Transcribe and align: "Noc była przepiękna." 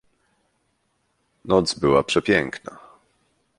"Noc 1.45 1.79
była 1.79 2.03
przepiękna." 2.03 2.77